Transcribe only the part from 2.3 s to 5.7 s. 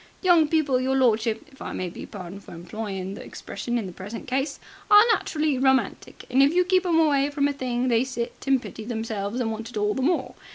for employing the expression in the present case, are naturally